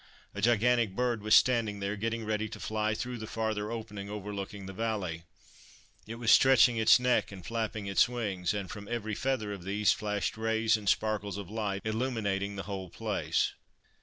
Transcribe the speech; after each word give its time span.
A 0.33 0.41
gigantic 0.41 0.95
bird 0.95 1.21
was 1.21 1.35
standing 1.35 1.79
there, 1.79 1.95
getting 1.95 2.25
ready 2.25 2.49
to 2.49 2.59
fly 2.59 2.95
through 2.95 3.19
the 3.19 3.27
farther 3.27 3.69
opening 3.71 4.09
overlooking 4.09 4.65
the 4.65 4.73
valley. 4.73 5.25
It 6.07 6.15
was 6.15 6.31
stretching 6.31 6.75
its 6.77 6.99
neck 6.99 7.31
and 7.31 7.45
flapping 7.45 7.85
its 7.85 8.09
wings; 8.09 8.51
and, 8.51 8.67
from 8.67 8.87
every 8.87 9.13
feather 9.13 9.53
of 9.53 9.63
these, 9.63 9.91
flashed 9.91 10.37
rays 10.37 10.75
and 10.75 10.89
sparkles 10.89 11.37
of 11.37 11.51
light, 11.51 11.83
illuminating 11.85 12.55
the 12.55 12.63
whole 12.63 12.89
place. 12.89 13.53